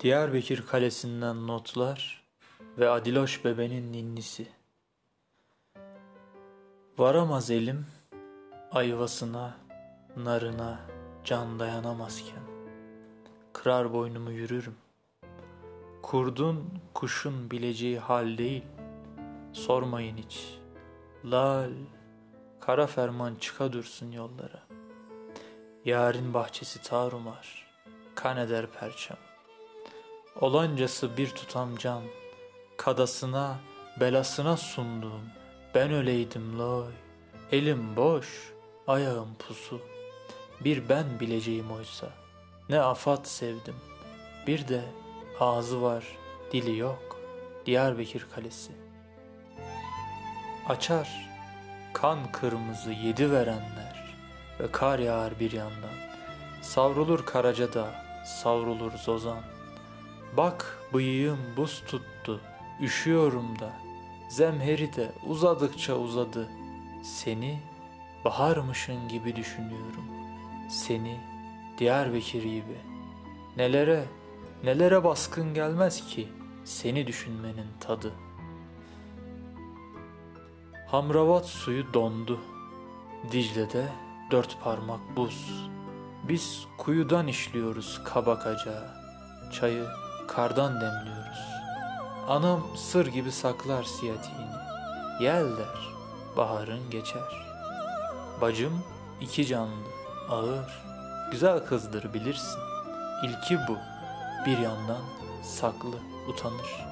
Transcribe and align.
Diyarbakır 0.00 0.66
Kalesi'nden 0.66 1.46
notlar 1.46 2.22
ve 2.78 2.88
Adiloş 2.88 3.44
bebenin 3.44 3.92
ninnisi. 3.92 4.48
Varamaz 6.98 7.50
elim 7.50 7.86
ayvasına, 8.72 9.56
narına 10.16 10.80
can 11.24 11.58
dayanamazken. 11.58 12.42
Kırar 13.52 13.92
boynumu 13.92 14.30
yürürüm. 14.32 14.76
Kurdun 16.02 16.80
kuşun 16.94 17.50
bileceği 17.50 17.98
hal 17.98 18.38
değil. 18.38 18.64
Sormayın 19.52 20.16
hiç. 20.16 20.58
Lal, 21.24 21.72
kara 22.60 22.86
ferman 22.86 23.34
çıka 23.34 23.72
dursun 23.72 24.12
yollara. 24.12 24.62
Yarın 25.84 26.34
bahçesi 26.34 26.82
tarumar, 26.82 27.66
kan 28.14 28.36
eder 28.36 28.66
perçem. 28.80 29.27
Olancası 30.40 31.16
bir 31.16 31.30
tutam 31.30 31.76
can, 31.76 32.02
kadasına, 32.76 33.56
belasına 34.00 34.56
sunduğum, 34.56 35.22
ben 35.74 35.90
öleydim 35.90 36.58
loy, 36.58 36.92
elim 37.52 37.96
boş, 37.96 38.52
ayağım 38.86 39.34
pusu. 39.38 39.80
Bir 40.60 40.88
ben 40.88 41.20
bileceğim 41.20 41.72
oysa, 41.72 42.06
ne 42.68 42.80
afat 42.80 43.28
sevdim, 43.28 43.74
bir 44.46 44.68
de 44.68 44.84
ağzı 45.40 45.82
var, 45.82 46.04
dili 46.52 46.76
yok, 46.76 47.20
Diyarbakır 47.66 48.26
Kalesi. 48.34 48.72
Açar, 50.68 51.28
kan 51.92 52.32
kırmızı 52.32 52.90
yedi 52.90 53.32
verenler 53.32 54.14
ve 54.60 54.72
kar 54.72 54.98
yağar 54.98 55.40
bir 55.40 55.52
yandan. 55.52 55.98
Savrulur 56.62 57.26
Karaca'da, 57.26 58.04
savrulur 58.42 58.92
Zozan. 58.92 59.57
Bak 60.36 60.78
bıyığım 60.94 61.38
buz 61.56 61.82
tuttu, 61.86 62.40
üşüyorum 62.80 63.58
da. 63.58 63.72
Zemheri 64.28 64.96
de 64.96 65.12
uzadıkça 65.26 65.94
uzadı. 65.94 66.48
Seni 67.02 67.58
baharmışın 68.24 69.08
gibi 69.08 69.36
düşünüyorum. 69.36 70.04
Seni 70.70 71.20
Diyarbakır 71.78 72.42
gibi. 72.42 72.78
Nelere, 73.56 74.04
nelere 74.64 75.04
baskın 75.04 75.54
gelmez 75.54 76.06
ki 76.06 76.28
seni 76.64 77.06
düşünmenin 77.06 77.66
tadı. 77.80 78.12
Hamravat 80.86 81.46
suyu 81.46 81.94
dondu. 81.94 82.40
Dicle'de 83.32 83.88
dört 84.30 84.62
parmak 84.64 85.00
buz. 85.16 85.68
Biz 86.28 86.66
kuyudan 86.78 87.26
işliyoruz 87.26 88.00
kabakaca. 88.04 88.94
Çayı 89.52 89.86
kardan 90.28 90.80
demliyoruz. 90.80 91.38
Anam 92.28 92.62
sır 92.76 93.06
gibi 93.06 93.32
saklar 93.32 93.84
siyatiğini. 93.84 94.58
Yel 95.20 95.56
der, 95.58 95.88
baharın 96.36 96.90
geçer. 96.90 97.46
Bacım 98.40 98.82
iki 99.20 99.46
canlı, 99.46 99.88
ağır, 100.30 100.82
güzel 101.32 101.58
kızdır 101.58 102.14
bilirsin. 102.14 102.60
İlki 103.22 103.58
bu, 103.68 103.76
bir 104.46 104.58
yandan 104.58 105.02
saklı, 105.42 105.96
utanır 106.28 106.86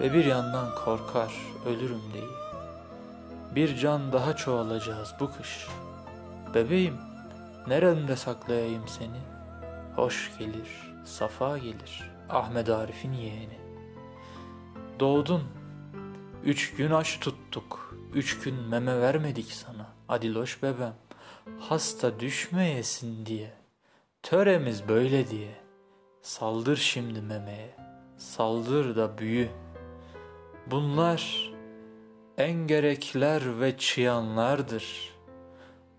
ve 0.00 0.12
bir 0.12 0.24
yandan 0.24 0.74
korkar, 0.84 1.32
ölürüm 1.66 2.02
değil. 2.12 2.32
Bir 3.54 3.76
can 3.76 4.12
daha 4.12 4.36
çoğalacağız 4.36 5.14
bu 5.20 5.30
kış. 5.32 5.68
Bebeğim, 6.54 6.96
neremde 7.66 8.16
saklayayım 8.16 8.88
seni? 8.88 9.20
Hoş 9.96 10.32
gelir, 10.38 10.94
safa 11.04 11.58
gelir, 11.58 12.15
Ahmet 12.30 12.68
Arif'in 12.68 13.12
yeğeni. 13.12 13.58
Doğdun, 15.00 15.42
üç 16.44 16.74
gün 16.74 16.90
aç 16.90 17.20
tuttuk, 17.20 17.96
üç 18.14 18.40
gün 18.40 18.54
meme 18.54 19.00
vermedik 19.00 19.52
sana, 19.52 19.86
Adiloş 20.08 20.62
bebem. 20.62 20.94
Hasta 21.60 22.20
düşmeyesin 22.20 23.26
diye, 23.26 23.52
töremiz 24.22 24.88
böyle 24.88 25.30
diye. 25.30 25.54
Saldır 26.22 26.76
şimdi 26.76 27.20
memeye, 27.20 27.76
saldır 28.16 28.96
da 28.96 29.18
büyü. 29.18 29.48
Bunlar 30.70 31.52
engerekler 32.38 33.60
ve 33.60 33.78
çıyanlardır. 33.78 35.14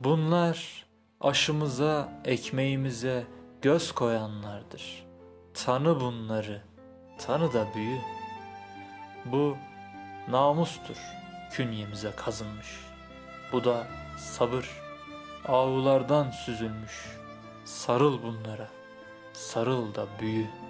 Bunlar 0.00 0.86
aşımıza, 1.20 2.22
ekmeğimize 2.24 3.26
göz 3.62 3.92
koyanlardır. 3.92 5.05
Tanı 5.64 6.00
bunları, 6.00 6.62
tanı 7.18 7.52
da 7.52 7.66
büyü. 7.74 7.98
Bu 9.24 9.56
namustur 10.30 10.96
künyemize 11.52 12.12
kazınmış. 12.16 12.80
Bu 13.52 13.64
da 13.64 13.86
sabır, 14.18 14.70
avulardan 15.48 16.30
süzülmüş. 16.30 17.16
Sarıl 17.64 18.22
bunlara, 18.22 18.68
sarıl 19.32 19.94
da 19.94 20.06
büyü.'' 20.20 20.65